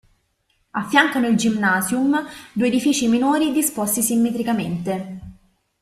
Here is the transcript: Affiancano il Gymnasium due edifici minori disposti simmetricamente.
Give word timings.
Affiancano 0.71 1.27
il 1.27 1.37
Gymnasium 1.37 2.25
due 2.53 2.65
edifici 2.65 3.07
minori 3.07 3.51
disposti 3.51 4.01
simmetricamente. 4.01 5.19